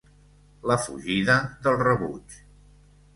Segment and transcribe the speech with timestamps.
[0.69, 1.35] La fugida
[1.67, 2.39] del rebuig.